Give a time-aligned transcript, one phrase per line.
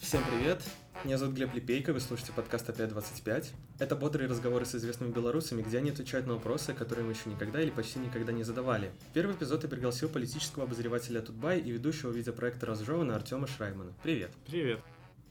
[0.00, 0.62] Всем привет!
[1.04, 3.46] Меня зовут Глеб Лепейко, вы слушаете подкаст «Опять 25».
[3.78, 7.60] Это бодрые разговоры с известными белорусами, где они отвечают на вопросы, которые мы еще никогда
[7.60, 8.90] или почти никогда не задавали.
[9.14, 13.92] Первый эпизод я пригласил политического обозревателя Тутбай и ведущего видеопроекта «Разжевано» Артема Шраймана.
[14.02, 14.30] Привет!
[14.46, 14.80] Привет!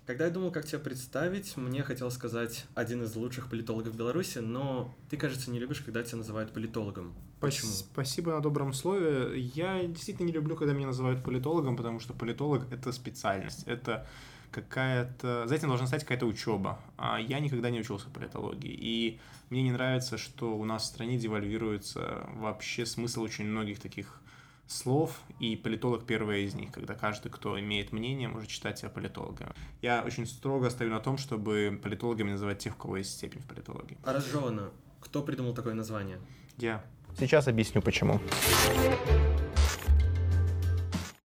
[0.06, 4.94] Когда я думал, как тебя представить, мне хотел сказать один из лучших политологов Беларуси, но
[5.10, 7.16] ты, кажется, не любишь, когда тебя называют политологом.
[7.40, 7.72] Почему?
[7.72, 9.40] Спасибо на добром слове.
[9.40, 14.06] Я действительно не люблю, когда меня называют политологом, потому что политолог— это специальность, это
[14.52, 15.48] какая-то...
[15.48, 16.80] За этим должна стать какая-то учеба.
[16.98, 18.72] А я никогда не учился политологии.
[18.72, 19.20] И
[19.50, 24.22] мне не нравится, что у нас в стране девальвируется вообще смысл очень многих таких
[24.68, 29.50] слов, и политолог первая из них, когда каждый, кто имеет мнение, может считать себя политологом.
[29.82, 33.48] Я очень строго стою на том, чтобы политологами называть тех, у кого есть степень в
[33.48, 33.98] политологии.
[34.04, 34.72] А разжевано.
[35.00, 36.20] Кто придумал такое название?
[36.58, 36.84] Я.
[37.18, 38.20] Сейчас объясню почему.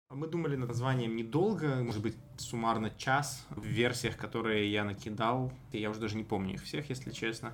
[0.09, 3.45] Мы думали над названием недолго, может быть, суммарно час.
[3.49, 7.53] В версиях, которые я накидал, я уже даже не помню их всех, если честно.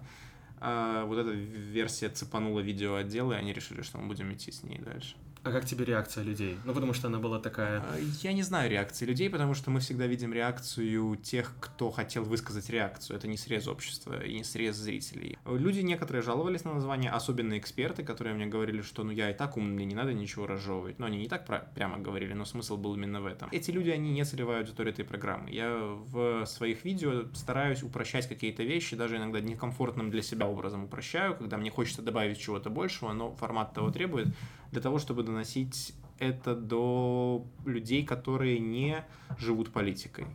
[0.59, 4.79] А вот эта версия цепанула видеоотдел, и они решили, что мы будем идти с ней
[4.79, 5.15] дальше.
[5.47, 6.57] А как тебе реакция людей?
[6.65, 7.79] Ну, потому что она была такая...
[7.79, 12.25] А, я не знаю реакции людей, потому что мы всегда видим реакцию тех, кто хотел
[12.25, 13.15] высказать реакцию.
[13.15, 15.37] Это не срез общества и не срез зрителей.
[15.45, 19.55] Люди некоторые жаловались на название, особенно эксперты, которые мне говорили, что ну я и так
[19.55, 20.99] умный, не надо ничего разжевывать.
[20.99, 23.47] Но они не так прямо говорили, но смысл был именно в этом.
[23.53, 25.49] Эти люди, они не целевая аудитория этой программы.
[25.49, 31.37] Я в своих видео стараюсь упрощать какие-то вещи, даже иногда некомфортным для себя образом упрощаю,
[31.37, 34.27] когда мне хочется добавить чего-то большего, но формат того требует
[34.71, 39.03] для того, чтобы доносить это до людей, которые не
[39.37, 40.27] живут политикой.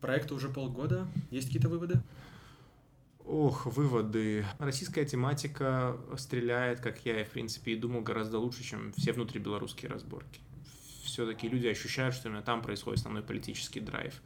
[0.00, 1.06] Проекту уже полгода.
[1.30, 2.00] Есть какие-то выводы?
[3.26, 4.44] Ох, выводы.
[4.58, 9.90] Российская тематика стреляет, как я и, в принципе, и думал, гораздо лучше, чем все внутрибелорусские
[9.90, 10.40] разборки.
[11.04, 14.20] Все-таки люди ощущают, что именно там происходит основной политический драйв.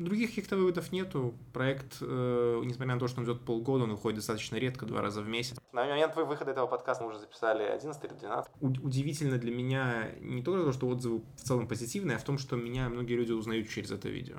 [0.00, 1.34] Других каких-то выводов нету.
[1.52, 5.20] Проект, э, несмотря на то, что он идет полгода, он выходит достаточно редко, два раза
[5.20, 5.58] в месяц.
[5.72, 8.50] На момент выхода этого подкаста мы уже записали 11 или 12.
[8.62, 12.38] У- удивительно для меня не только то, что отзывы в целом позитивные, а в том,
[12.38, 14.36] что меня многие люди узнают через это видео.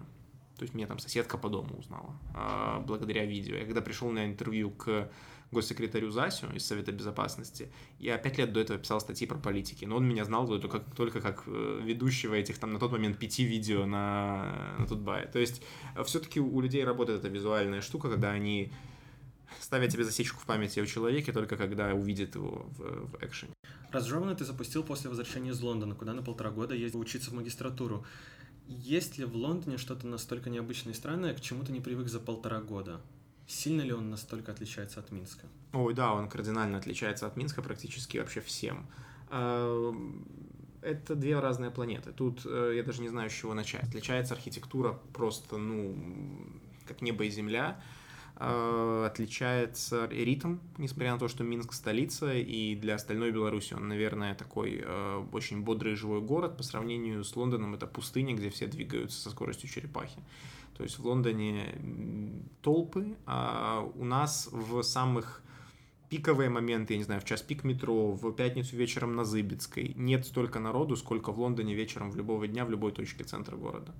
[0.58, 3.56] То есть меня там соседка по дому узнала э, благодаря видео.
[3.56, 5.12] Я когда пришел на интервью к
[5.52, 7.72] госсекретарю Засю из Совета Безопасности.
[8.00, 10.96] Я пять лет до этого писал статьи про политики, но он меня знал только, как,
[10.96, 15.28] только как э, ведущего этих там на тот момент пяти видео на, на Тутбае.
[15.28, 15.62] То есть
[15.96, 18.72] э, все-таки у людей работает эта визуальная штука, когда они
[19.60, 23.54] ставят тебе засечку в памяти о человеке только когда увидят его в, в экшене.
[23.92, 28.06] Разжеванный ты запустил после возвращения из Лондона, куда на полтора года ездил учиться в магистратуру.
[28.68, 32.22] Есть ли в Лондоне что-то настолько необычное и странное, к чему ты не привык за
[32.22, 33.02] полтора года?
[33.52, 35.46] Сильно ли он настолько отличается от Минска?
[35.74, 38.88] Ой, да, он кардинально отличается от Минска практически вообще всем.
[39.30, 39.94] А,
[40.82, 42.14] это две разные планеты.
[42.14, 43.84] Тут э, я даже не знаю, с чего начать.
[43.84, 45.98] Отличается архитектура просто, ну,
[46.88, 47.84] как небо и земля.
[48.38, 54.34] А, отличается ритм, несмотря на то, что Минск столица, и для остальной Беларуси он, наверное,
[54.34, 56.56] такой э, очень бодрый живой город.
[56.56, 60.20] По сравнению с Лондоном это пустыня, где все двигаются со скоростью черепахи.
[60.82, 61.76] То есть в Лондоне
[62.64, 65.44] толпы, а у нас в самых
[66.10, 70.26] пиковые моменты, я не знаю, в час пик метро, в пятницу вечером на Зыбецкой, нет
[70.26, 73.94] столько народу, сколько в Лондоне вечером в любого дня в любой точке центра города.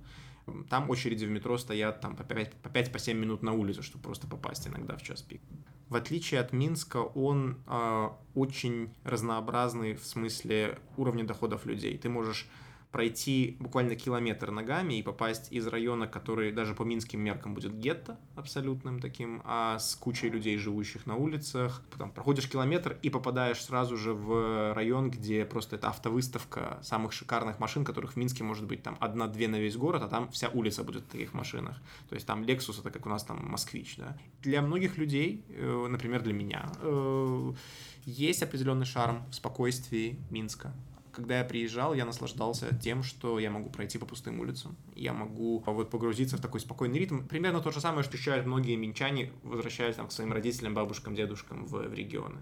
[0.68, 4.02] Там очереди в метро стоят там по 5-7 по 5, по минут на улицу, чтобы
[4.02, 5.40] просто попасть иногда в час пик.
[5.88, 11.96] В отличие от Минска, он э, очень разнообразный в смысле уровня доходов людей.
[11.96, 12.48] Ты можешь
[12.92, 18.18] пройти буквально километр ногами и попасть из района, который даже по минским меркам будет гетто
[18.36, 21.82] абсолютным таким, а с кучей людей, живущих на улицах.
[21.90, 27.58] Потом проходишь километр и попадаешь сразу же в район, где просто это автовыставка самых шикарных
[27.58, 30.84] машин, которых в Минске может быть там одна-две на весь город, а там вся улица
[30.84, 31.80] будет в таких машинах.
[32.10, 34.18] То есть там Lexus это как у нас там Москвич, да.
[34.42, 37.52] Для многих людей, э, например, для меня, э,
[38.04, 40.74] есть определенный шарм в спокойствии Минска
[41.12, 44.76] когда я приезжал, я наслаждался тем, что я могу пройти по пустым улицам.
[44.94, 47.26] Я могу вот погрузиться в такой спокойный ритм.
[47.26, 51.66] Примерно то же самое, что ощущают многие минчане, возвращаясь там, к своим родителям, бабушкам, дедушкам
[51.66, 52.40] в, в регионы.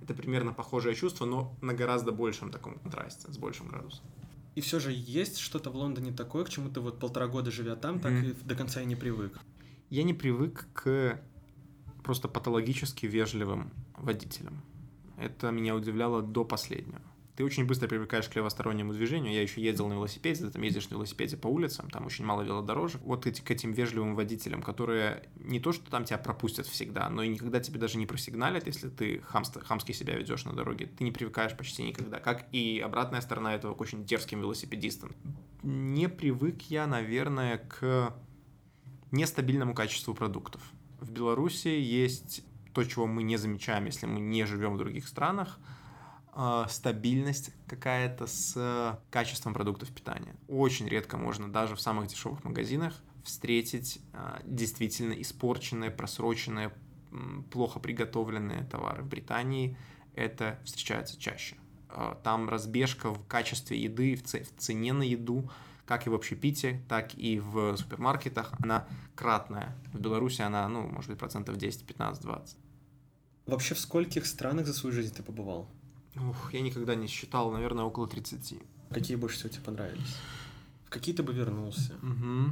[0.00, 4.04] Это примерно похожее чувство, но на гораздо большем таком контрасте, с большим градусом.
[4.54, 7.74] И все же есть что-то в Лондоне такое, к чему ты вот полтора года живя
[7.76, 8.30] там, так mm.
[8.30, 9.38] и до конца и не привык?
[9.90, 11.20] Я не привык к
[12.02, 14.62] просто патологически вежливым водителям.
[15.16, 17.00] Это меня удивляло до последнего.
[17.36, 19.32] Ты очень быстро привыкаешь к левостороннему движению.
[19.32, 22.42] Я еще ездил на велосипеде, ты там ездишь на велосипеде по улицам, там очень мало
[22.42, 23.00] велодорожек.
[23.02, 27.22] Вот эти, к этим вежливым водителям, которые не то, что там тебя пропустят всегда, но
[27.22, 30.90] и никогда тебе даже не просигналят, если ты хамст, хамски себя ведешь на дороге.
[30.98, 32.20] Ты не привыкаешь почти никогда.
[32.20, 35.12] Как и обратная сторона этого к очень дерзким велосипедистам.
[35.62, 38.14] Не привык я, наверное, к
[39.10, 40.60] нестабильному качеству продуктов.
[41.00, 42.44] В Беларуси есть
[42.74, 45.58] то, чего мы не замечаем, если мы не живем в других странах–
[46.32, 50.34] э, стабильность какая-то с качеством продуктов питания.
[50.48, 52.94] Очень редко можно даже в самых дешевых магазинах
[53.24, 56.72] встретить э, действительно испорченные, просроченные,
[57.50, 59.02] плохо приготовленные товары.
[59.02, 59.76] В Британии
[60.14, 61.56] это встречается чаще.
[61.88, 65.50] Э, там разбежка в качестве еды, в, в цене на еду,
[65.86, 69.76] как и в общепите, так и в супермаркетах, она кратная.
[69.92, 72.56] В Беларуси она, ну, может быть, процентов 10, 15, 20.
[73.46, 75.68] Вообще в скольких странах за свою жизнь ты побывал?
[76.16, 78.60] Ух, я никогда не считал, наверное, около 30.
[78.90, 80.16] Какие больше всего тебе понравились?
[80.84, 81.94] В какие ты бы вернулся?
[82.02, 82.50] Угу.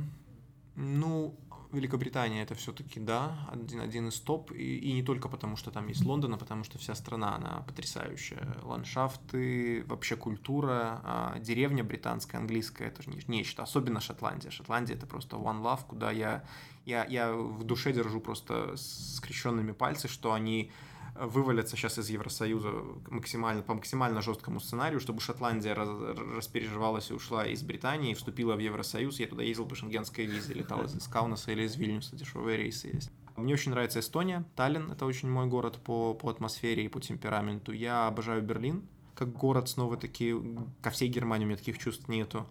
[0.76, 1.38] Ну,
[1.72, 4.50] Великобритания это все-таки, да, один, один из топ.
[4.50, 7.62] И, и не только потому, что там есть Лондон, а потому что вся страна, она
[7.66, 8.56] потрясающая.
[8.62, 13.62] Ландшафты, вообще культура, а, деревня британская, английская, это же нечто.
[13.62, 14.50] Особенно Шотландия.
[14.50, 16.44] Шотландия это просто one love, куда я,
[16.86, 20.72] я, я в душе держу просто скрещенными пальцы, что они
[21.14, 22.72] вывалятся сейчас из Евросоюза
[23.08, 25.88] максимально, по максимально жесткому сценарию, чтобы Шотландия раз,
[26.36, 29.20] распереживалась и ушла из Британии и вступила в Евросоюз.
[29.20, 33.10] Я туда ездил по шенгенской визе, летал из Каунаса или из Вильнюса, дешевые рейсы есть.
[33.36, 37.72] Мне очень нравится Эстония, Таллин, это очень мой город по, по атмосфере и по темпераменту.
[37.72, 40.34] Я обожаю Берлин, как город снова-таки,
[40.82, 42.46] ко всей Германии у меня таких чувств нету.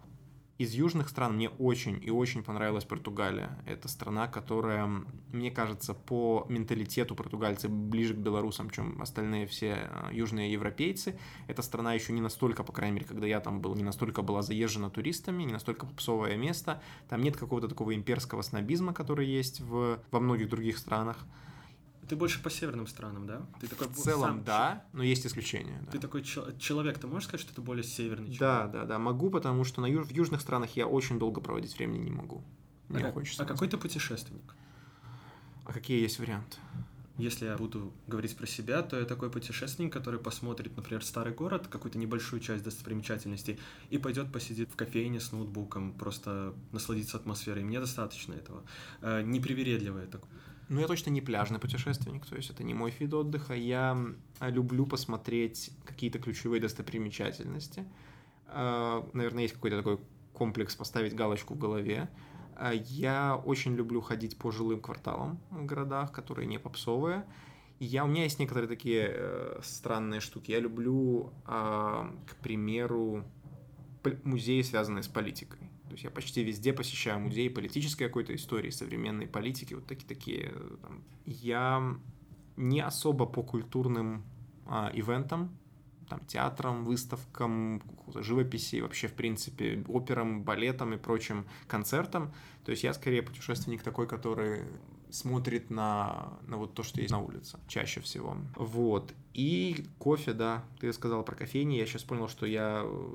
[0.60, 3.58] Из южных стран мне очень и очень понравилась Португалия.
[3.64, 4.86] Это страна, которая,
[5.32, 11.18] мне кажется, по менталитету португальцы ближе к белорусам, чем остальные все э, южные европейцы.
[11.46, 14.42] Эта страна еще не настолько, по крайней мере, когда я там был, не настолько была
[14.42, 16.82] заезжена туристами, не настолько попсовое место.
[17.08, 21.24] Там нет какого-то такого имперского снобизма, который есть в, во многих других странах.
[22.10, 23.46] Ты больше по северным странам, да?
[23.60, 24.44] Ты такой в целом, сам...
[24.44, 25.80] да, но есть исключения.
[25.86, 25.92] Да.
[25.92, 28.40] Ты такой чел- человек, ты можешь сказать, что ты более северный человек?
[28.40, 31.78] Да, да, да, могу, потому что на ю- в южных странах я очень долго проводить
[31.78, 32.42] времени не могу.
[32.88, 33.44] Мне а, хочется.
[33.44, 34.56] А какой ты путешественник?
[35.64, 36.56] А какие есть варианты?
[37.16, 41.68] Если я буду говорить про себя, то я такой путешественник, который посмотрит, например, старый город,
[41.68, 43.60] какую-то небольшую часть достопримечательностей,
[43.90, 47.62] и пойдет посидит в кофейне с ноутбуком, просто насладиться атмосферой.
[47.62, 48.64] Мне достаточно этого.
[49.00, 50.28] Э, непривередливое такое.
[50.70, 53.54] Ну, я точно не пляжный путешественник, то есть это не мой вид отдыха.
[53.54, 53.98] Я
[54.40, 57.84] люблю посмотреть какие-то ключевые достопримечательности.
[58.46, 59.98] А, наверное, есть какой-то такой
[60.32, 62.08] комплекс поставить галочку в голове.
[62.54, 67.24] А, я очень люблю ходить по жилым кварталам в городах, которые не попсовые.
[67.80, 70.52] Я, у меня есть некоторые такие э, странные штуки.
[70.52, 73.24] Я люблю, э, к примеру,
[74.22, 75.68] музеи, связанные с политикой.
[75.90, 80.52] То есть я почти везде посещаю музеи политической какой-то истории, современной политики, вот такие такие.
[80.82, 81.02] Там.
[81.26, 81.96] Я
[82.56, 84.22] не особо по культурным
[84.66, 85.58] а, ивентам,
[86.08, 87.82] там, театрам, выставкам,
[88.14, 92.32] живописи, вообще, в принципе, операм, балетам и прочим концертам.
[92.64, 94.66] То есть я скорее путешественник такой, который
[95.10, 98.36] смотрит на, на вот то, что есть на улице, чаще всего.
[98.56, 99.12] Вот.
[99.32, 103.12] И кофе, да, ты сказал про кофейни, я сейчас понял, что я э,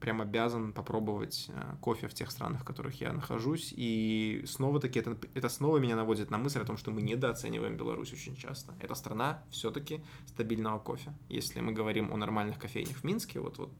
[0.00, 5.16] прям обязан попробовать э, кофе в тех странах, в которых я нахожусь, и снова-таки это,
[5.34, 8.74] это снова меня наводит на мысль о том, что мы недооцениваем Беларусь очень часто.
[8.80, 11.12] Это страна все-таки стабильного кофе.
[11.28, 13.72] Если мы говорим о нормальных кофейнях в Минске, вот, вот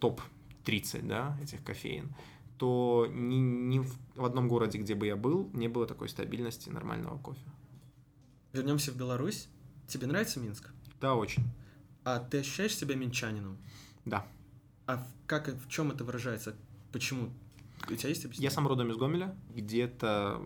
[0.00, 2.14] топ-30, да, этих кофеин,
[2.60, 7.16] то ни, ни в одном городе, где бы я был, не было такой стабильности нормального
[7.16, 7.40] кофе.
[8.52, 9.48] Вернемся в Беларусь.
[9.88, 10.68] Тебе нравится Минск?
[11.00, 11.42] Да, очень.
[12.04, 13.56] А ты ощущаешь себя минчанином?
[14.04, 14.26] Да.
[14.84, 16.54] А в, как, в чем это выражается?
[16.92, 17.30] Почему?
[17.88, 18.50] У тебя есть объяснение?
[18.50, 19.34] Я сам родом из Гомеля.
[19.54, 20.42] Где-то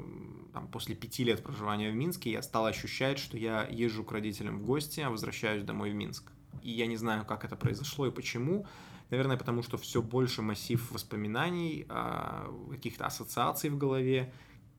[0.52, 4.60] там, после пяти лет проживания в Минске я стал ощущать, что я езжу к родителям
[4.60, 6.30] в гости, а возвращаюсь домой в Минск.
[6.62, 8.66] И я не знаю, как это произошло и почему.
[9.10, 14.32] Наверное, потому что все больше массив воспоминаний, а, каких-то ассоциаций в голове,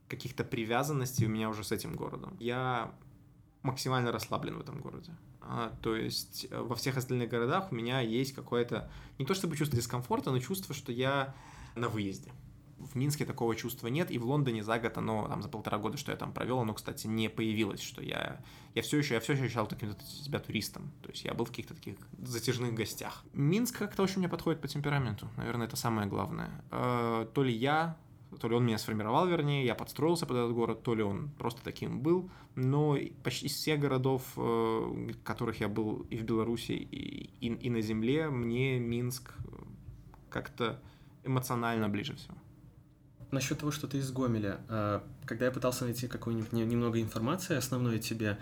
[0.08, 2.36] каких-то привязанностей у меня уже с этим городом.
[2.39, 2.94] Я
[3.62, 5.15] максимально расслаблен в этом городе.
[5.41, 8.89] А, то есть э, во всех остальных городах у меня есть какое-то,
[9.20, 11.36] не то чтобы чувство дискомфорта, но чувство, что я
[11.75, 12.32] на выезде
[12.92, 15.98] в Минске такого чувства нет, и в Лондоне за год оно, там, за полтора года,
[15.98, 18.42] что я там провел, оно, кстати, не появилось, что я,
[18.74, 21.50] я все еще, я все еще ощущал таким себя туристом, то есть я был в
[21.50, 23.24] каких-то таких затяжных гостях.
[23.34, 26.63] Минск как-то очень мне подходит по темпераменту, наверное, это самое главное.
[26.72, 27.98] Э, то ли я
[28.39, 31.62] То ли он меня сформировал, вернее, я подстроился под этот город, то ли он просто
[31.63, 32.30] таким был.
[32.56, 37.48] Но почти из всех городов, э, в которых я был и в Беларуси, и, и,
[37.48, 39.34] и на земле, мне Минск
[40.30, 40.82] как-то
[41.24, 42.36] эмоционально ближе всего.
[43.36, 47.98] Насчет того, что ты из Гомеля, э, когда я пытался найти какую-нибудь немного информации основной
[47.98, 48.38] о тебе,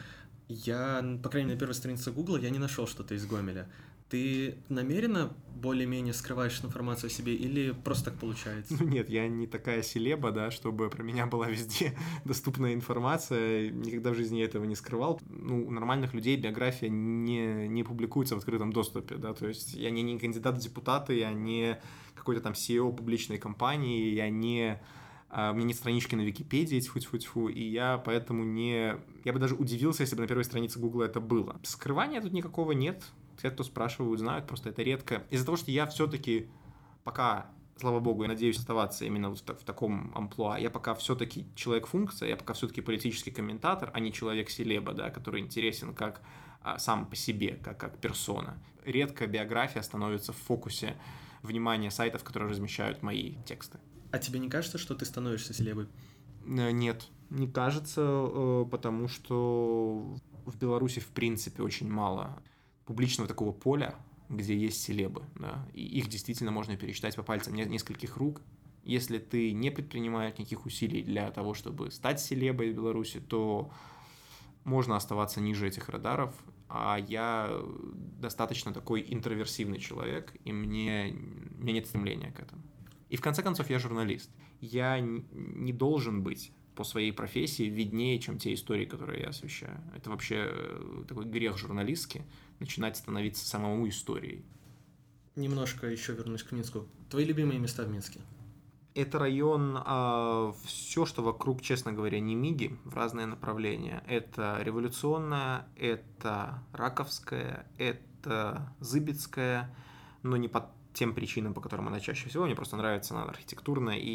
[0.47, 3.67] я, по крайней мере, на первой странице Гугла я не нашел что-то из Гомеля.
[4.13, 8.75] Ты намеренно более-менее скрываешь информацию о себе или просто так получается?
[8.79, 13.71] Ну нет, я не такая селеба, да, чтобы про меня была везде доступная информация.
[13.71, 15.19] Никогда в жизни я этого не скрывал.
[15.25, 19.89] Ну, у нормальных людей биография не, не публикуется в открытом доступе, да, то есть я
[19.89, 21.81] не, не кандидат в депутаты, я не
[22.13, 24.79] какой-то там CEO публичной компании, я не
[25.31, 28.95] а, у меня нет странички на Википедии, тьфу-тьфу-тьфу, и я поэтому не...
[29.23, 31.59] Я бы даже удивился, если бы на первой странице Гугла это было.
[31.63, 33.03] Скрывания тут никакого нет,
[33.43, 35.23] те, кто спрашивают, знают, просто это редко.
[35.29, 36.47] Из-за того, что я все-таки
[37.03, 40.57] пока слава богу, я надеюсь оставаться именно вот в, в таком амплуа.
[40.57, 45.93] Я пока все-таки человек-функция, я пока все-таки политический комментатор, а не человек-селеба, да, который интересен
[45.93, 46.21] как
[46.61, 48.57] а, сам по себе, как, как персона.
[48.85, 50.95] Редко биография становится в фокусе
[51.41, 53.77] внимания сайтов, которые размещают мои тексты.
[54.11, 55.87] А тебе не кажется, что ты становишься селебой?
[56.45, 62.41] Э, нет, не кажется, э, потому что в Беларуси в принципе очень мало
[62.85, 63.95] публичного такого поля,
[64.29, 68.41] где есть селебы, да, и их действительно можно пересчитать по пальцам нескольких рук.
[68.83, 73.71] Если ты не предпринимаешь никаких усилий для того, чтобы стать селебой в Беларуси, то
[74.65, 76.33] можно оставаться ниже этих радаров,
[76.67, 77.61] а я
[78.19, 82.61] достаточно такой интроверсивный человек, и мне, меня нет стремления к этому.
[83.09, 84.31] И в конце концов я журналист.
[84.59, 89.79] Я не должен быть по своей профессии виднее, чем те истории, которые я освещаю.
[89.95, 92.23] Это вообще э, такой грех журналистский,
[92.59, 94.43] начинать становиться самому историей.
[95.35, 96.87] Немножко еще вернусь к Минску.
[97.09, 98.21] Твои любимые места в Минске?
[98.95, 104.03] Это район, а, все, что вокруг, честно говоря, не миги, в разные направления.
[104.07, 109.75] Это революционная, это раковская, это зыбецкая,
[110.21, 112.45] но не под тем причинам, по которым она чаще всего.
[112.45, 114.09] Мне просто нравится она архитектурная и,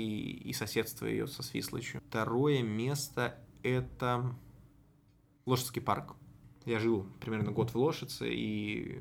[0.48, 2.00] и соседство ее со Свислочью.
[2.08, 4.32] Второе место– это
[5.44, 6.14] Лошадский парк.
[6.68, 9.00] Я жил примерно год в Лошице и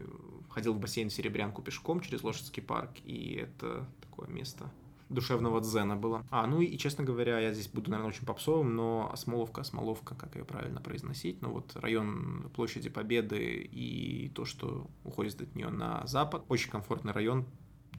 [0.50, 4.72] ходил в бассейн Серебрянку пешком через Лошадский парк, и это такое место
[5.10, 6.26] душевного дзена было.
[6.30, 10.36] А, ну и, честно говоря, я здесь буду, наверное, очень попсовым, но Осмоловка, Осмоловка, как
[10.36, 16.06] ее правильно произносить, ну вот район площади Победы и то, что уходит от нее на
[16.08, 17.46] запад, очень комфортный район,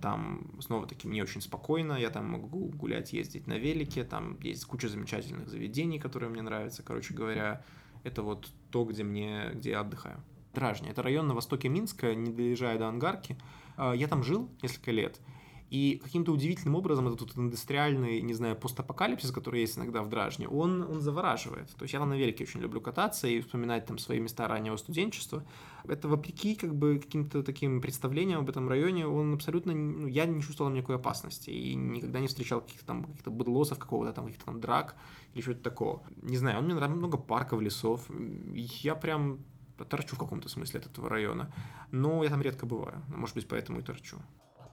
[0.00, 4.88] там, снова-таки, мне очень спокойно, я там могу гулять, ездить на велике, там есть куча
[4.88, 6.82] замечательных заведений, которые мне нравятся.
[6.82, 7.64] Короче говоря,
[8.04, 10.22] это вот то, где, мне, где я отдыхаю.
[10.54, 10.90] Дражня.
[10.90, 13.36] Это район на востоке Минска, не доезжая до Ангарки.
[13.76, 15.20] А, я там жил несколько лет,
[15.70, 20.82] и каким-то удивительным образом этот индустриальный, не знаю, постапокалипсис, который есть иногда в Дражне, он,
[20.82, 21.68] он завораживает.
[21.76, 25.44] То есть я на велике очень люблю кататься и вспоминать там свои места раннего студенчества.
[25.84, 30.42] Это вопреки как бы каким-то таким представлениям об этом районе, он абсолютно, ну, я не
[30.42, 34.60] чувствовал никакой опасности и никогда не встречал каких-то там каких-то быдлосов, какого-то там, каких-то там
[34.60, 34.96] драк
[35.34, 36.02] или что-то такого.
[36.22, 38.08] Не знаю, он мне нравится много парков, лесов.
[38.54, 39.40] Я прям
[39.84, 41.52] торчу в каком-то смысле от этого района.
[41.90, 43.02] Но я там редко бываю.
[43.08, 44.16] Может быть, поэтому и торчу.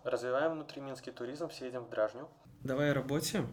[0.06, 2.30] Развиваем внутриминский туризм, все едем в Дражню.
[2.64, 3.44] Давай о работе.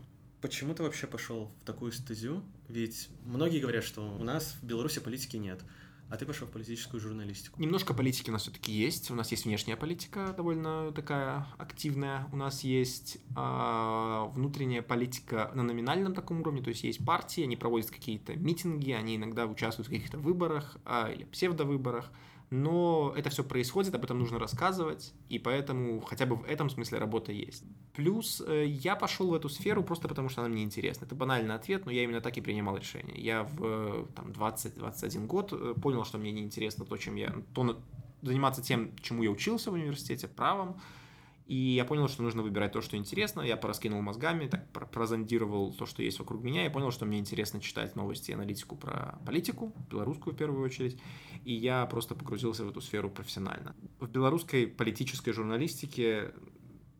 [0.42, 2.42] Почему ты вообще пошел в такую стезю?
[2.68, 5.60] Ведь многие говорят, что у нас в Беларуси политики нет.
[6.10, 7.58] А ты пошел в политическую журналистику.
[7.58, 9.10] Немножко политики у нас все-таки есть.
[9.10, 12.28] У нас есть внешняя политика довольно такая активная.
[12.32, 16.60] У нас есть э, внутренняя политика на номинальном таком уровне.
[16.60, 21.14] То есть есть партии, они проводят какие-то митинги, они иногда участвуют в каких-то выборах э,
[21.14, 22.12] или псевдовыборах
[22.52, 26.98] но это все происходит, об этом нужно рассказывать, и поэтому хотя бы в этом смысле
[26.98, 27.64] работа есть.
[27.94, 31.06] Плюс э, я пошел в эту сферу просто потому, что она мне интересна.
[31.06, 33.18] Это банальный ответ, но я именно так и принимал решение.
[33.18, 37.34] Я в там, 20-21 год э, понял, что мне неинтересно то, чем я...
[37.54, 37.80] То,
[38.20, 40.78] заниматься тем, чему я учился в университете, правом,
[41.52, 43.42] и я понял, что нужно выбирать то, что интересно.
[43.42, 46.64] Я пораскинул мозгами, так прозондировал то, что есть вокруг меня.
[46.64, 50.98] Я понял, что мне интересно читать новости и аналитику про политику, белорусскую в первую очередь.
[51.44, 53.76] И я просто погрузился в эту сферу профессионально.
[54.00, 56.32] В белорусской политической журналистике,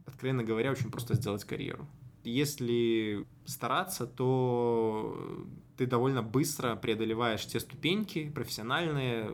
[0.04, 1.88] откровенно говоря, очень просто сделать карьеру.
[2.22, 5.46] Если стараться, то
[5.78, 9.30] ты довольно быстро преодолеваешь те ступеньки профессиональные,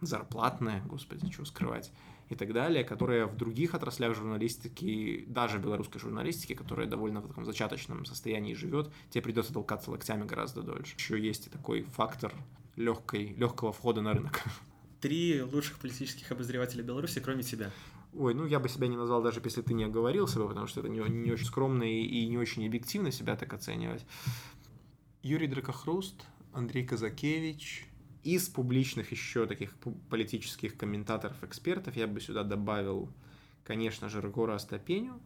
[0.00, 1.92] зарплатные, господи, что скрывать,
[2.28, 7.44] и так далее, которые в других отраслях журналистики, даже белорусской журналистики, которая довольно в таком
[7.44, 10.94] зачаточном состоянии живет, тебе придется толкаться локтями гораздо дольше.
[10.96, 12.32] Еще есть и такой фактор
[12.74, 14.42] легкой, легкого входа на рынок.
[15.00, 17.70] Три лучших политических обозревателя Беларуси, кроме тебя.
[18.14, 20.80] Ой, ну я бы себя не назвал, даже если ты не оговорился бы, потому что
[20.80, 24.04] это не, не очень скромно и, и не очень объективно себя так оценивать.
[25.22, 27.86] Юрий Дракохруст, Андрей Казакевич.
[28.26, 29.76] Из публичных еще таких
[30.10, 33.08] политических комментаторов, экспертов я бы сюда добавил,
[33.62, 35.22] конечно же, Регора Остапеню,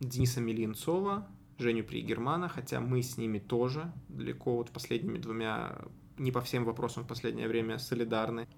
[0.00, 5.78] Дениса Милинцова, Женю Пригермана, хотя мы с ними тоже далеко вот последними двумя
[6.18, 8.48] не по всем вопросам в последнее время солидарны.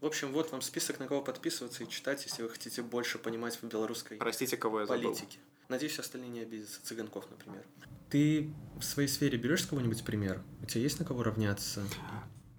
[0.00, 3.56] В общем, вот вам список, на кого подписываться и читать, если вы хотите больше понимать
[3.60, 5.12] в белорусской Простите, кого я политике.
[5.12, 5.68] Забыл.
[5.68, 6.82] Надеюсь, остальные не обидятся.
[6.82, 7.66] Цыганков, например.
[8.08, 10.42] Ты в своей сфере берешь кого-нибудь пример?
[10.62, 11.82] У тебя есть на кого равняться?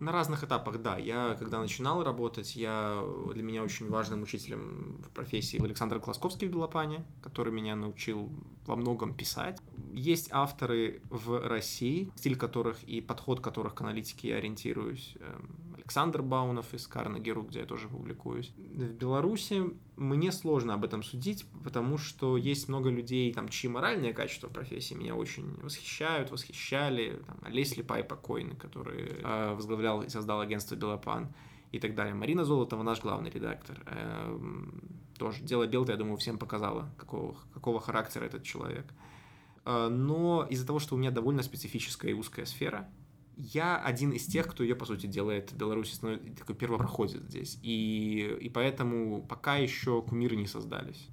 [0.02, 0.98] На разных этапах, да.
[0.98, 6.48] Я, когда начинал работать, я, для меня очень важным учителем в профессии был Александр Класковский
[6.48, 8.32] в Белопане, который меня научил
[8.66, 9.60] во многом писать.
[9.94, 15.16] Есть авторы в России, стиль которых и подход которых к аналитике я ориентируюсь.
[15.92, 18.54] Александр Баунов из Карнегеру, где я тоже публикуюсь.
[18.56, 19.62] В Беларуси
[19.98, 24.54] мне сложно об этом судить, потому что есть много людей, там, чьи моральные качества в
[24.54, 27.22] профессии меня очень восхищают, восхищали.
[27.28, 31.34] Там, Олесь Липай покойный, который э, возглавлял и создал агентство «Белопан»
[31.74, 32.14] и так далее.
[32.14, 33.84] Марина Золотова, наш главный редактор.
[33.86, 34.40] Э,
[35.18, 38.86] тоже «Дело Белта», я думаю, всем показала, какого, какого характера этот человек.
[39.66, 42.90] Э, но из-за того, что у меня довольно специфическая и узкая сфера,
[43.38, 46.00] я один из тех, кто ее, по сути, делает в Беларуси,
[46.38, 47.58] такой первопроходит здесь.
[47.64, 51.08] И, и поэтому пока еще кумиры не создались.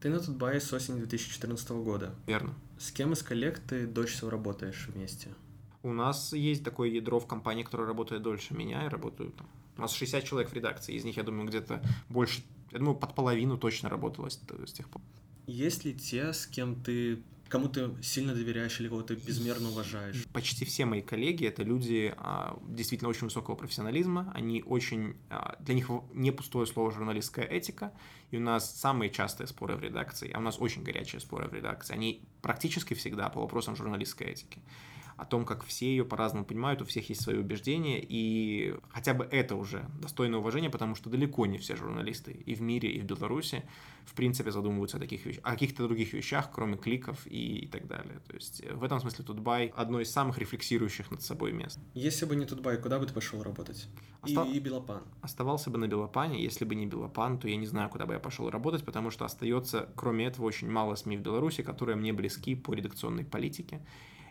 [0.00, 2.14] Ты на Тутбае с осени 2014 года.
[2.26, 2.54] Верно.
[2.78, 5.28] С кем из коллег ты дольше всего работаешь вместе?
[5.82, 8.82] У нас есть такое ядро в компании, которое работает дольше меня.
[8.82, 9.48] Я работаю там.
[9.76, 10.94] У нас 60 человек в редакции.
[10.94, 14.88] Из них, я думаю, где-то больше, я думаю, под половину точно работало с, с тех
[14.88, 15.02] пор.
[15.46, 20.24] Есть ли те, с кем ты кому ты сильно доверяешь или кого ты безмерно уважаешь?
[20.32, 24.32] Почти все мои коллеги это люди а, действительно очень высокого профессионализма.
[24.34, 25.16] Они очень...
[25.28, 27.92] А, для них не пустое слово журналистская этика.
[28.30, 31.52] И у нас самые частые споры в редакции, а у нас очень горячие споры в
[31.52, 34.62] редакции, они практически всегда по вопросам журналистской этики
[35.20, 39.28] о том, как все ее по-разному понимают, у всех есть свои убеждения, и хотя бы
[39.30, 43.04] это уже достойно уважения, потому что далеко не все журналисты и в мире, и в
[43.04, 43.62] Беларуси
[44.06, 47.86] в принципе задумываются о таких вещах, о каких-то других вещах, кроме кликов и, и так
[47.86, 48.20] далее.
[48.26, 51.78] То есть э, в этом смысле Тутбай одно из самых рефлексирующих над собой мест.
[51.92, 53.88] Если бы не Тутбай, куда бы ты пошел работать?
[54.22, 54.48] Остав...
[54.48, 55.02] И, и Белопан.
[55.20, 56.42] Оставался бы на Белопане.
[56.42, 59.26] Если бы не Белопан, то я не знаю, куда бы я пошел работать, потому что
[59.26, 63.82] остается, кроме этого, очень мало СМИ в Беларуси, которые мне близки по редакционной политике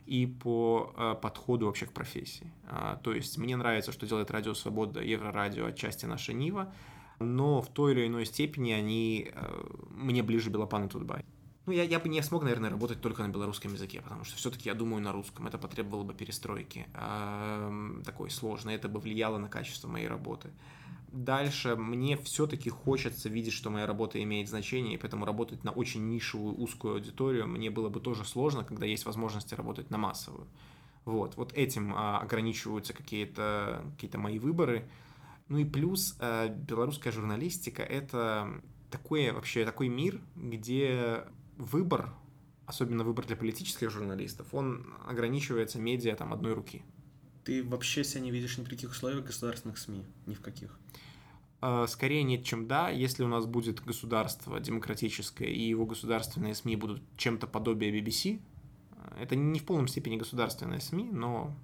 [0.09, 2.51] и по э, подходу вообще к профессии.
[2.67, 6.73] А, то есть мне нравится, что делает Радио Свобода, Еврорадио, отчасти наша Нива,
[7.19, 11.23] но в той или иной степени они э, мне ближе Белопан и Тутбай.
[11.67, 14.67] Ну, я, я бы не смог, наверное, работать только на белорусском языке, потому что все-таки
[14.69, 15.45] я думаю на русском.
[15.45, 20.49] Это потребовало бы перестройки э, такой сложной, это бы влияло на качество моей работы.
[21.11, 26.07] Дальше мне все-таки хочется видеть, что моя работа имеет значение, и поэтому работать на очень
[26.07, 30.47] нишевую, узкую аудиторию мне было бы тоже сложно, когда есть возможности работать на массовую.
[31.05, 34.87] Вот, вот этим а, ограничиваются какие-то какие мои выборы.
[35.47, 41.23] Ну и плюс а, белорусская журналистика— это такой вообще такой мир, где
[41.57, 42.13] выбор,
[42.67, 46.83] особенно выбор для политических журналистов, он ограничивается медиа там одной руки.
[47.49, 50.77] Ты вообще себя не видишь ни в каких условиях государственных СМИ, ни в каких?
[51.61, 52.89] А, скорее нет, чем да.
[52.89, 58.39] Если у нас будет государство демократическое и его государственные СМИ будут чем-то подобие BBC,
[59.19, 61.55] это не в полном степени государственные СМИ, но,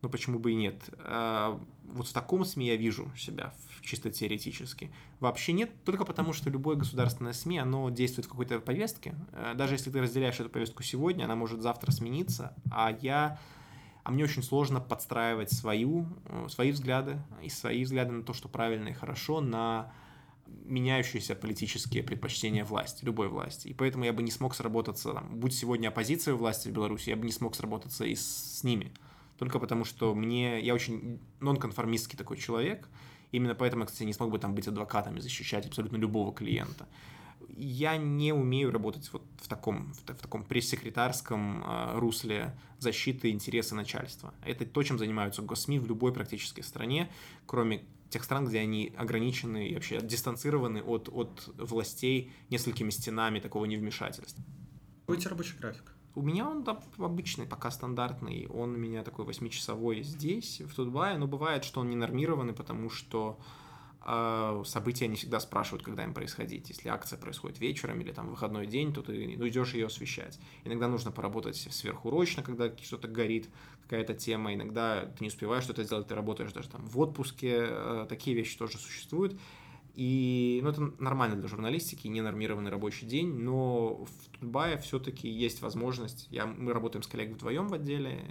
[0.00, 0.88] но почему бы и нет.
[1.00, 4.90] А, вот в таком СМИ я вижу себя чисто теоретически.
[5.20, 9.14] Вообще нет, только потому что любое государственное СМИ, оно действует в какой-то повестке.
[9.34, 13.38] А, даже если ты разделяешь эту повестку сегодня, она может завтра смениться, а я
[14.04, 18.48] а мне очень сложно подстраивать свою, э, свои взгляды и свои взгляды на то, что
[18.48, 19.92] правильно и хорошо, на
[20.64, 23.68] меняющиеся политические предпочтения власти, любой власти.
[23.68, 27.16] И поэтому я бы не смог сработаться, там, будь сегодня оппозиция власти в Беларуси, я
[27.16, 28.92] бы не смог сработаться и с, с ними.
[29.38, 32.88] Только потому, что мне, я очень нонконформистский такой человек,
[33.30, 36.88] именно поэтому кстати, не смог бы там быть адвокатом и защищать абсолютно любого клиента
[37.56, 43.74] я не умею работать вот в таком, в, в таком пресс-секретарском э, русле защиты интереса
[43.74, 44.34] начальства.
[44.44, 47.10] Это то, чем занимаются госсми в любой практически стране,
[47.46, 53.64] кроме тех стран, где они ограничены и вообще дистанцированы от, от властей несколькими стенами такого
[53.66, 54.42] невмешательства.
[55.00, 55.94] Какой у тебя рабочий график?
[56.14, 58.46] У меня он да, обычный, пока стандартный.
[58.48, 62.90] Он у меня такой восьмичасовой здесь, в Тутбае, но бывает, что он не нормированный, потому
[62.90, 63.38] что
[64.64, 66.68] события не всегда спрашивают, когда им происходить.
[66.70, 70.38] Если акция происходит вечером или там выходной день, то ты ну, идешь ее освещать.
[70.64, 73.48] Иногда нужно поработать сверхурочно, когда что-то горит,
[73.82, 74.54] какая-то тема.
[74.54, 77.56] Иногда ты не успеваешь что-то сделать, ты работаешь даже там в отпуске.
[77.60, 79.38] Э, такие вещи тоже существуют.
[79.94, 86.28] И ну, это нормально для журналистики, ненормированный рабочий день, но в Тутбае все-таки есть возможность.
[86.30, 88.24] Я, мы работаем с коллегой вдвоем в отделе,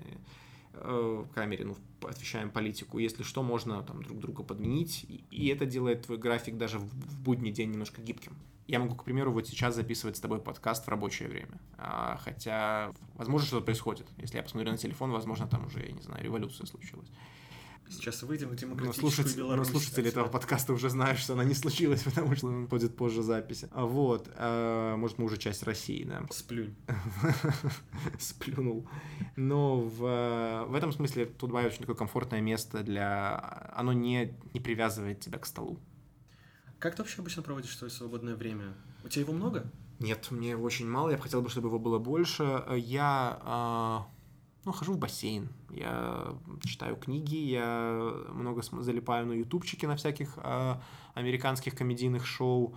[0.84, 1.76] в камере, ну,
[2.08, 3.00] освещаем политику.
[3.00, 6.86] Если что, можно там друг друга подменить, и, и это делает твой график даже в,
[6.86, 8.36] в будний день немножко гибким.
[8.68, 11.60] Я могу, к примеру, вот сейчас записывать с тобой подкаст в рабочее время.
[11.78, 14.08] А, хотя, возможно, что-то происходит.
[14.18, 17.10] Если я посмотрю на телефон, возможно, там уже, я не знаю, революция случилась.
[17.90, 19.68] Сейчас выйдем в Но, демократическую но Беларусь.
[19.70, 23.70] слушатели этого подкаста уже знают, что она не случилась, потому что он будет позже записи.
[23.72, 24.30] А Вот.
[24.36, 26.24] а, Может, мы уже часть России, да.
[26.30, 26.76] Сплюнь.
[28.20, 28.88] Сплюнул.
[29.36, 33.72] Но в, в этом смысле Тутбай очень такое комфортное место для...
[33.76, 35.80] Оно не, не привязывает тебя к столу.
[36.80, 38.76] Как ты вообще обычно проводишь свое свободное время?
[39.04, 39.72] У тебя его много?
[40.00, 41.10] Нет, мне его очень мало.
[41.10, 42.64] Я бы хотел бы, чтобы его было больше.
[42.76, 44.08] Я а,
[44.68, 50.82] ну, хожу в бассейн, я читаю книги, я много залипаю на ютубчике на всяких а,
[51.14, 52.76] американских комедийных шоу.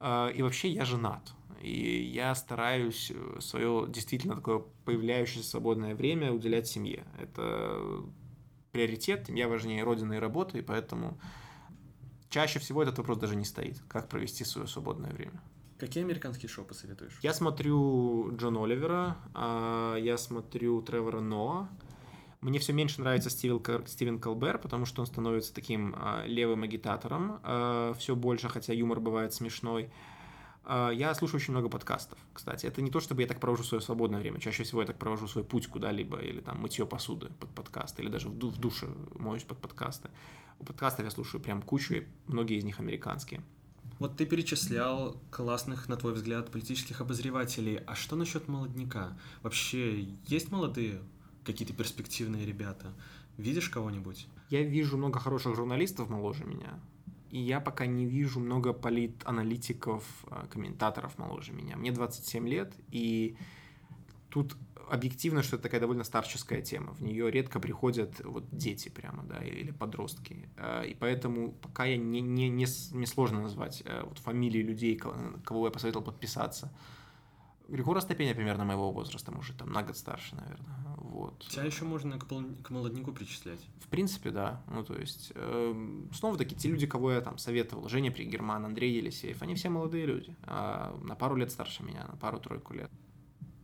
[0.00, 1.32] А, и вообще я женат.
[1.62, 7.06] И я стараюсь свое действительно такое появляющееся свободное время уделять семье.
[7.18, 8.04] Это
[8.72, 11.18] приоритет, семья важнее родины и работы, и поэтому
[12.28, 13.80] чаще всего этот вопрос даже не стоит.
[13.88, 15.40] Как провести свое свободное время?
[15.80, 17.18] Какие американские шоу посоветуешь?
[17.22, 21.70] Я смотрю Джон Оливера, а, я смотрю Тревора Ноа.
[22.42, 27.40] Мне все меньше нравится Стивен, Колбер, потому что он становится таким а, левым агитатором.
[27.96, 29.90] все больше, хотя юмор бывает смешной.
[30.64, 32.66] А, Я слушаю очень много подкастов, кстати.
[32.66, 34.38] Это не то, чтобы я так провожу свое свободное время.
[34.38, 38.10] Чаще всего я так провожу свой путь куда-либо, или там мытье посуды под подкаст, или
[38.10, 40.10] даже в душе моюсь под подкасты.
[40.58, 43.42] У подкастов я слушаю прям кучу, и многие из них американские.
[44.00, 47.76] Вот ты перечислял классных, на твой взгляд, политических обозревателей.
[47.86, 49.12] А что насчет молодняка?
[49.42, 51.02] Вообще, есть молодые
[51.44, 52.94] какие-то перспективные ребята?
[53.36, 54.26] Видишь кого-нибудь?
[54.48, 56.80] Я вижу много хороших журналистов моложе меня,
[57.30, 61.76] и я пока не вижу много политаналитиков, э, комментаторов моложе меня.
[61.76, 63.36] Мне 27 лет, и
[64.30, 64.56] тут
[64.88, 66.92] объективно, что это такая довольно старческая тема.
[66.94, 70.48] В нее редко приходят вот дети прямо, да, или подростки.
[70.56, 74.96] Э, И поэтому пока я не, не, не, мне сложно назвать э, вот фамилии людей,
[74.96, 76.72] ко- кого я посоветовал подписаться.
[77.68, 80.76] Григора Стопеня примерно моего возраста, может, там на год старше, наверное.
[80.96, 81.38] Вот.
[81.48, 83.60] Тебя еще можно к, пол- к молодняку причислять.
[83.78, 84.60] В принципе, да.
[84.68, 88.96] Ну, то есть, эм, снова таки, те люди, кого я там советовал, Женя Пригерман, Андрей
[88.96, 92.90] Елисеев, они все молодые люди, а на пару лет старше меня, на пару-тройку лет.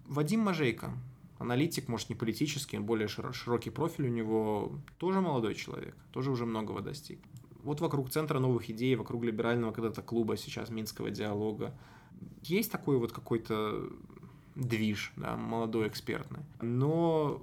[0.09, 0.92] Вадим Мажейко,
[1.38, 6.47] аналитик, может, не политический, более широ- широкий профиль у него, тоже молодой человек, тоже уже
[6.47, 7.19] многого достиг.
[7.62, 11.75] Вот вокруг Центра новых идей, вокруг либерального когда-то клуба, сейчас Минского диалога,
[12.42, 13.88] есть такой вот какой-то
[14.55, 16.40] движ, да, молодой экспертный.
[16.61, 17.40] Но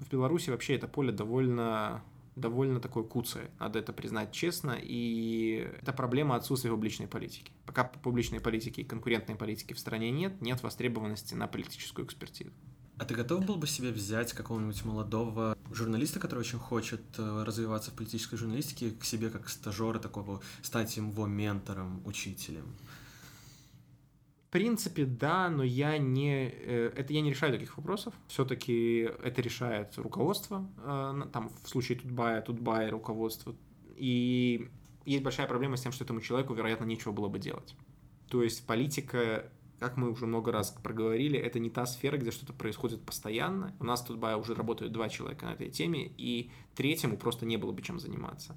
[0.00, 2.02] в Беларуси вообще это поле довольно
[2.40, 7.52] довольно такое куцое, надо это признать честно, и это проблема отсутствия публичной политики.
[7.66, 12.50] Пока публичной политики и конкурентной политики в стране нет, нет востребованности на политическую экспертизу.
[12.98, 17.92] А ты готов был бы себе взять какого-нибудь молодого журналиста, который очень хочет э, развиваться
[17.92, 22.74] в политической журналистике, к себе как стажера такого, стать его ментором, учителем?
[24.48, 28.14] В принципе, да, но я не, э, это я не решаю таких вопросов.
[28.28, 33.54] Все-таки это решает руководство, э, там в случае Тутбая, Тутбая руководство.
[33.94, 34.70] И
[35.04, 37.74] есть большая проблема с тем, что этому человеку, вероятно, нечего было бы делать.
[38.30, 42.54] То есть политика, как мы уже много раз проговорили, это не та сфера, где что-то
[42.54, 43.74] происходит постоянно.
[43.80, 47.72] У нас Тутбае уже работают два человека на этой теме, и третьему просто не было
[47.72, 48.56] бы чем заниматься.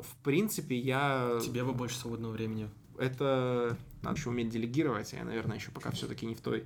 [0.00, 2.70] В принципе, я Тебе бы больше свободного времени.
[2.98, 6.64] Это надо еще уметь делегировать, я, наверное, еще пока все-таки не в той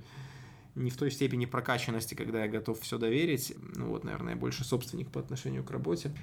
[0.75, 3.53] не в той степени прокачанности, когда я готов все доверить.
[3.75, 6.13] Ну вот, наверное, больше собственник по отношению к работе.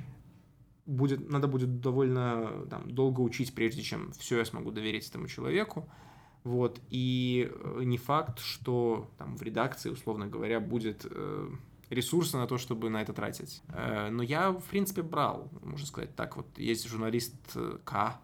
[0.87, 5.89] Будет, надо будет довольно там, долго учить, прежде чем все я смогу доверить этому человеку.
[6.45, 11.51] Вот, и э, не факт, что там в редакции, условно говоря, будет э,
[11.91, 13.63] ресурсы на то, чтобы на это тратить.
[13.69, 16.37] Э, но я, в принципе, брал, можно сказать так.
[16.37, 18.21] Вот есть журналист э, К,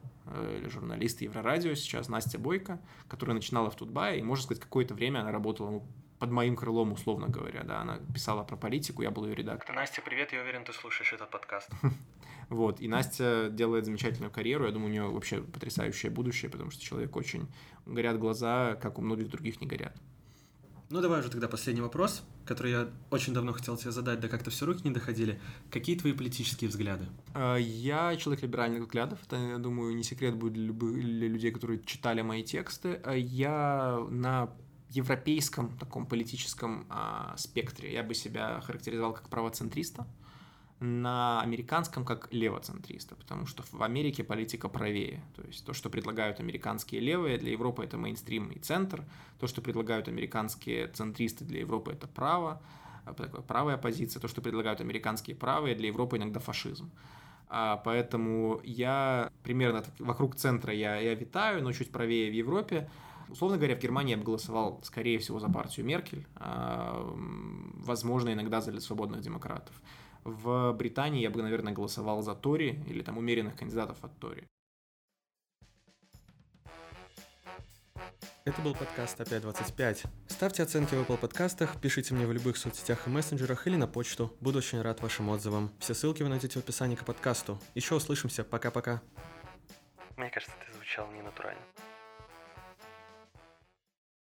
[0.59, 5.21] или журналист Еврорадио сейчас, Настя Бойко, которая начинала в Тутбае, и, можно сказать, какое-то время
[5.21, 5.87] она работала ну,
[6.19, 9.77] под моим крылом, условно говоря, да, она писала про политику, я был ее редактором.
[9.77, 11.71] Настя, привет, я уверен, ты слушаешь этот подкаст.
[12.49, 16.83] Вот, и Настя делает замечательную карьеру, я думаю, у нее вообще потрясающее будущее, потому что
[16.83, 17.49] человек очень
[17.87, 19.97] горят глаза, как у многих других не горят.
[20.93, 24.51] Ну, давай уже тогда последний вопрос, который я очень давно хотел тебе задать, да как-то
[24.51, 25.41] все руки не доходили.
[25.71, 27.07] Какие твои политические взгляды?
[27.35, 31.51] Э, Я человек либеральных взглядов, это, я думаю, не секрет будет для, любых, для людей,
[31.51, 33.01] которые читали мои тексты.
[33.07, 34.51] Э, Я на
[34.91, 40.07] европейском таком политическом а, спектре я бы себя характеризовал как правоцентриста.
[40.83, 45.23] На американском как левоцентриста, потому что в Америке политика правее.
[45.37, 49.05] То есть то, что предлагают американские левые, для Европы это мейнстрим и центр.
[49.39, 52.61] То, что предлагают американские центристы, для Европы это право,
[53.05, 54.21] а, такая правая позиция.
[54.21, 56.91] То, что предлагают американские правые, для Европы иногда фашизм.
[57.49, 62.91] А, поэтому я примерно вокруг центра я, я витаю, но чуть правее в Европе.
[63.29, 67.09] Условно говоря, в Германии я бы голосовал, скорее всего, за партию Меркель, а,
[67.77, 69.75] возможно, иногда за свободных демократов.
[70.25, 74.47] В Британии я бы, наверное, голосовал за Тори или там умеренных кандидатов от Тори.
[78.45, 80.03] Это был подкаст опять 25.
[80.29, 84.37] Ставьте оценки в Apple подкастах, пишите мне в любых соцсетях и мессенджерах или на почту.
[84.41, 85.71] Буду очень рад вашим отзывам.
[85.79, 87.61] Все ссылки вы найдете в описании к подкасту.
[87.75, 88.43] Еще услышимся.
[88.43, 89.01] Пока-пока.
[90.17, 91.63] Мне кажется, ты звучал ненатурально.